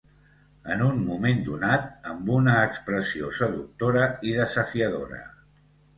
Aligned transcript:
En 0.75 0.79
un 0.85 1.01
moment 1.09 1.43
donat, 1.49 1.85
amb 2.13 2.33
una 2.37 2.55
expressió 2.71 3.29
seductora 3.41 4.11
i 4.31 4.37
desafiadora 4.39 5.21